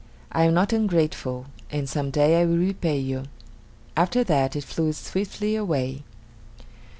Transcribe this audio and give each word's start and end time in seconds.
I 0.31 0.45
am 0.45 0.55
not 0.55 0.73
ungrateful, 0.73 1.45
and 1.69 1.87
some 1.87 2.09
day 2.09 2.41
I 2.41 2.45
will 2.45 2.57
repay 2.57 2.97
you!" 2.97 3.25
After 3.95 4.23
that 4.23 4.55
it 4.55 4.63
flew 4.63 4.93
swiftly 4.93 5.55
away. 5.55 6.01